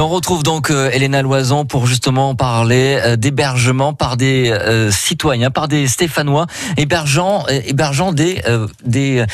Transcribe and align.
Et 0.00 0.02
on 0.02 0.08
retrouve 0.08 0.42
donc 0.42 0.70
euh, 0.70 0.88
Elena 0.92 1.20
Loison 1.20 1.66
pour 1.66 1.86
justement 1.86 2.34
parler 2.34 2.98
euh, 3.04 3.16
d'hébergement 3.16 3.92
par 3.92 4.16
des 4.16 4.50
euh, 4.50 4.90
citoyens, 4.90 5.50
par 5.50 5.68
des 5.68 5.86
Stéphanois 5.88 6.46
hébergeant, 6.78 7.44
hébergeant 7.66 8.14
des, 8.14 8.40
des, 8.82 9.26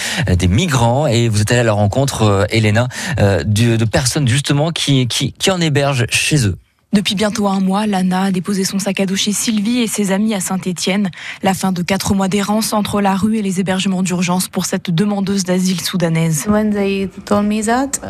migrants. 0.49 1.07
Et 1.07 1.29
vous 1.29 1.41
êtes 1.41 1.53
allé 1.53 1.61
à 1.61 1.63
la 1.63 1.73
rencontre, 1.73 2.49
Elena, 2.51 2.89
de, 3.17 3.77
de 3.77 3.85
personnes 3.85 4.27
justement 4.27 4.73
qui, 4.73 5.07
qui, 5.07 5.35
qui 5.35 5.53
en 5.53 5.61
hébergent 5.61 6.07
chez 6.11 6.49
eux. 6.49 6.57
Depuis 6.97 7.15
bientôt 7.15 7.47
un 7.47 7.61
mois, 7.61 7.87
Lana 7.87 8.23
a 8.23 8.31
déposé 8.31 8.65
son 8.65 8.79
sac 8.79 9.01
à 9.01 9.05
dos 9.05 9.17
chez 9.17 9.33
Sylvie 9.33 9.81
et 9.81 9.87
ses 9.87 10.13
amis 10.13 10.33
à 10.33 10.41
Saint-Étienne. 10.41 11.11
La 11.43 11.53
fin 11.53 11.71
de 11.71 11.83
quatre 11.83 12.15
mois 12.15 12.29
d'errance 12.29 12.73
entre 12.73 13.03
la 13.03 13.15
rue 13.15 13.37
et 13.37 13.43
les 13.43 13.61
hébergements 13.61 14.03
d'urgence 14.03 14.49
pour 14.49 14.65
cette 14.65 14.91
demandeuse 14.91 15.45
d'asile 15.45 15.83
soudanaise. 15.83 16.47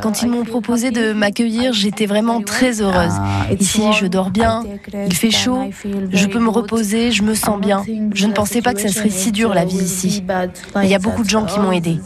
Quand 0.02 0.22
ils 0.22 0.28
m'ont 0.28 0.44
proposé 0.44 0.92
de 0.92 1.12
m'accueillir, 1.12 1.72
j'étais 1.72 2.06
vraiment 2.06 2.40
très 2.42 2.80
heureuse. 2.80 3.14
Ici, 3.58 3.82
je 3.98 4.06
dors 4.06 4.30
bien, 4.30 4.62
il 4.94 5.14
fait 5.14 5.32
chaud, 5.32 5.64
je 6.12 6.26
peux 6.28 6.38
me 6.38 6.50
reposer, 6.50 7.10
je 7.10 7.24
me 7.24 7.34
sens 7.34 7.60
bien. 7.60 7.82
Je 8.14 8.26
ne 8.28 8.32
pensais 8.32 8.62
pas 8.62 8.72
que 8.72 8.80
ça 8.80 8.88
serait 8.88 9.10
si 9.10 9.32
dur 9.32 9.52
la 9.52 9.64
vie 9.64 9.78
ici. 9.78 10.22
Il 10.80 10.88
y 10.88 10.94
a 10.94 11.00
beaucoup 11.00 11.24
de 11.24 11.28
gens 11.28 11.44
qui 11.44 11.58
m'ont 11.58 11.72
aidé. 11.72 11.98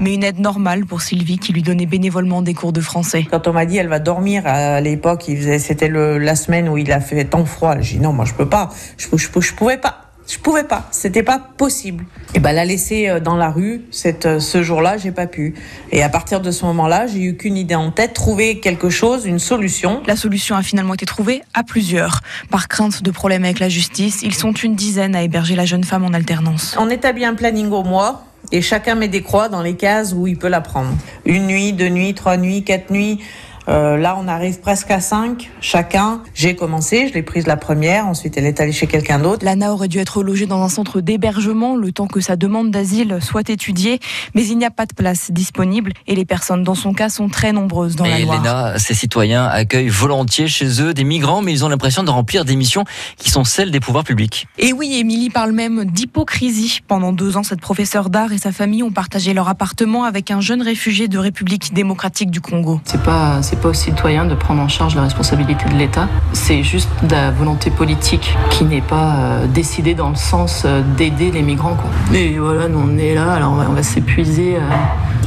Mais 0.00 0.14
une 0.14 0.24
aide 0.24 0.38
normale 0.38 0.86
pour 0.86 1.02
Sylvie 1.02 1.38
qui 1.38 1.52
lui 1.52 1.62
donnait 1.62 1.84
bénévolement 1.84 2.40
des 2.40 2.54
cours 2.54 2.72
de 2.72 2.80
français. 2.80 3.26
Quand 3.30 3.46
on 3.46 3.52
m'a 3.52 3.66
dit 3.66 3.76
elle 3.76 3.88
va 3.88 3.98
dormir 3.98 4.44
à 4.46 4.85
l'époque, 4.90 5.30
c'était 5.58 5.88
la 5.88 6.36
semaine 6.36 6.68
où 6.68 6.78
il 6.78 6.92
a 6.92 7.00
fait 7.00 7.24
tant 7.24 7.44
froid. 7.44 7.76
J'ai 7.80 7.96
dit 7.96 8.02
non, 8.02 8.12
moi 8.12 8.24
je 8.24 8.34
peux 8.34 8.48
pas, 8.48 8.70
je, 8.96 9.06
je, 9.16 9.40
je, 9.40 9.54
pouvais 9.54 9.78
pas. 9.78 10.06
Je 10.28 10.38
pouvais 10.38 10.64
pas, 10.64 10.88
c'était 10.90 11.22
pas 11.22 11.38
possible. 11.38 12.04
Et 12.34 12.40
ben 12.40 12.52
la 12.52 12.64
laisser 12.64 13.08
euh, 13.08 13.20
dans 13.20 13.36
la 13.36 13.48
rue, 13.48 13.82
cette, 13.92 14.26
euh, 14.26 14.40
ce 14.40 14.60
jour-là, 14.60 14.98
j'ai 14.98 15.12
pas 15.12 15.28
pu. 15.28 15.54
Et 15.92 16.02
à 16.02 16.08
partir 16.08 16.40
de 16.40 16.50
ce 16.50 16.64
moment-là, 16.64 17.06
j'ai 17.06 17.22
eu 17.22 17.36
qu'une 17.36 17.56
idée 17.56 17.76
en 17.76 17.92
tête, 17.92 18.12
trouver 18.12 18.58
quelque 18.58 18.90
chose, 18.90 19.24
une 19.24 19.38
solution. 19.38 20.02
La 20.06 20.16
solution 20.16 20.56
a 20.56 20.62
finalement 20.62 20.94
été 20.94 21.06
trouvée 21.06 21.42
à 21.54 21.62
plusieurs. 21.62 22.22
Par 22.50 22.66
crainte 22.66 23.04
de 23.04 23.10
problèmes 23.12 23.44
avec 23.44 23.60
la 23.60 23.68
justice, 23.68 24.22
ils 24.24 24.34
sont 24.34 24.52
une 24.52 24.74
dizaine 24.74 25.14
à 25.14 25.22
héberger 25.22 25.54
la 25.54 25.64
jeune 25.64 25.84
femme 25.84 26.04
en 26.04 26.12
alternance. 26.12 26.74
On 26.76 26.90
établit 26.90 27.24
un 27.24 27.34
planning 27.34 27.70
au 27.70 27.84
mois 27.84 28.24
et 28.50 28.62
chacun 28.62 28.96
met 28.96 29.08
des 29.08 29.22
croix 29.22 29.48
dans 29.48 29.62
les 29.62 29.76
cases 29.76 30.12
où 30.12 30.26
il 30.26 30.36
peut 30.36 30.48
la 30.48 30.60
prendre. 30.60 30.90
Une 31.24 31.46
nuit, 31.46 31.72
deux 31.72 31.88
nuits, 31.88 32.14
trois 32.14 32.36
nuits, 32.36 32.64
quatre 32.64 32.90
nuits. 32.90 33.20
Euh, 33.68 33.96
là, 33.96 34.16
on 34.18 34.28
arrive 34.28 34.60
presque 34.60 34.90
à 34.90 35.00
5 35.00 35.50
chacun. 35.60 36.22
J'ai 36.34 36.54
commencé, 36.54 37.08
je 37.08 37.14
l'ai 37.14 37.22
prise 37.22 37.46
la 37.46 37.56
première, 37.56 38.06
ensuite 38.06 38.36
elle 38.36 38.46
est 38.46 38.60
allée 38.60 38.72
chez 38.72 38.86
quelqu'un 38.86 39.18
d'autre. 39.18 39.44
Lana 39.44 39.72
aurait 39.72 39.88
dû 39.88 39.98
être 39.98 40.22
logée 40.22 40.46
dans 40.46 40.62
un 40.62 40.68
centre 40.68 41.00
d'hébergement 41.00 41.76
le 41.76 41.92
temps 41.92 42.06
que 42.06 42.20
sa 42.20 42.36
demande 42.36 42.70
d'asile 42.70 43.18
soit 43.20 43.48
étudiée, 43.50 44.00
mais 44.34 44.46
il 44.46 44.58
n'y 44.58 44.64
a 44.64 44.70
pas 44.70 44.86
de 44.86 44.94
place 44.94 45.30
disponible 45.30 45.92
et 46.06 46.14
les 46.14 46.24
personnes 46.24 46.62
dans 46.62 46.74
son 46.74 46.92
cas 46.92 47.08
sont 47.08 47.28
très 47.28 47.52
nombreuses 47.52 47.96
dans 47.96 48.04
la 48.04 48.18
Loire. 48.18 48.42
Léna, 48.42 48.78
ces 48.78 48.94
citoyens 48.94 49.44
accueillent 49.44 49.88
volontiers 49.88 50.48
chez 50.48 50.82
eux 50.82 50.94
des 50.94 51.04
migrants, 51.04 51.42
mais 51.42 51.52
ils 51.52 51.64
ont 51.64 51.68
l'impression 51.68 52.02
de 52.02 52.10
remplir 52.10 52.44
des 52.44 52.56
missions 52.56 52.84
qui 53.16 53.30
sont 53.30 53.44
celles 53.44 53.70
des 53.70 53.80
pouvoirs 53.80 54.04
publics. 54.04 54.46
Et 54.58 54.72
oui, 54.72 54.94
Émilie 54.94 55.30
parle 55.30 55.52
même 55.52 55.84
d'hypocrisie. 55.84 56.80
Pendant 56.86 57.12
deux 57.12 57.36
ans, 57.36 57.42
cette 57.42 57.60
professeure 57.60 58.10
d'art 58.10 58.32
et 58.32 58.38
sa 58.38 58.52
famille 58.52 58.82
ont 58.82 58.92
partagé 58.92 59.34
leur 59.34 59.48
appartement 59.48 60.04
avec 60.04 60.30
un 60.30 60.40
jeune 60.40 60.62
réfugié 60.62 61.08
de 61.08 61.18
République 61.18 61.74
démocratique 61.74 62.30
du 62.30 62.40
Congo. 62.40 62.80
C'est 62.84 63.02
pas, 63.02 63.40
pas 63.56 63.68
aux 63.68 63.74
citoyens 63.74 64.24
de 64.24 64.34
prendre 64.34 64.62
en 64.62 64.68
charge 64.68 64.94
la 64.94 65.02
responsabilité 65.02 65.64
de 65.68 65.74
l'État. 65.74 66.08
C'est 66.32 66.62
juste 66.62 66.88
de 67.02 67.12
la 67.12 67.30
volonté 67.30 67.70
politique 67.70 68.36
qui 68.50 68.64
n'est 68.64 68.80
pas 68.80 69.14
euh, 69.16 69.46
décidée 69.46 69.94
dans 69.94 70.10
le 70.10 70.14
sens 70.14 70.62
euh, 70.64 70.82
d'aider 70.96 71.30
les 71.30 71.42
migrants. 71.42 71.74
Quoi. 71.74 71.90
Et 72.16 72.38
voilà, 72.38 72.68
nous 72.68 72.78
on 72.78 72.98
est 72.98 73.14
là, 73.14 73.32
alors 73.32 73.52
on 73.52 73.72
va, 73.72 73.82
s'épuiser. 73.82 74.56
Euh, 74.56 74.60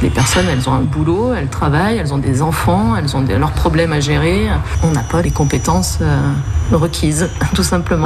les 0.02 0.10
personnes, 0.10 0.46
elles 0.50 0.68
ont 0.68 0.72
un 0.72 0.80
boulot, 0.80 1.34
elles 1.34 1.48
travaillent, 1.48 1.98
elles 1.98 2.14
ont 2.14 2.18
des 2.18 2.40
enfants, 2.40 2.96
elles 2.96 3.16
ont 3.16 3.24
leurs 3.38 3.52
problèmes 3.52 3.92
à 3.92 4.00
gérer. 4.00 4.48
On 4.82 4.92
n'a 4.92 5.02
pas 5.02 5.20
les 5.20 5.30
compétences 5.30 5.98
requises, 6.72 7.28
tout 7.54 7.62
simplement. 7.62 7.90